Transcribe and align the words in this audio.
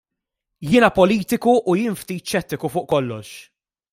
Jiena 0.69 0.89
politiku 0.95 1.53
u 1.73 1.77
jien 1.79 1.99
ftit 2.01 2.29
xettiku 2.31 2.67
fuq 2.77 2.87
kollox. 2.95 3.29